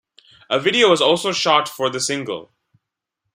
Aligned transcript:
A 0.49 0.59
video 0.59 0.89
was 0.89 0.99
also 0.99 1.31
shot 1.31 1.69
for 1.69 1.87
the 1.87 1.99
single. 1.99 2.51